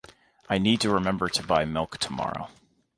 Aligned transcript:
I 0.49 0.57
need 0.57 0.81
to 0.81 0.89
remember 0.89 1.29
to 1.29 1.43
buy 1.43 1.63
milk 1.63 1.99
tomorrow. 1.99 2.49